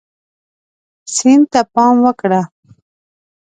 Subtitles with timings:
[1.15, 2.41] سیند ته پام وکړه.